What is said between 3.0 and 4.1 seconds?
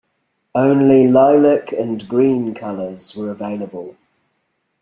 were available.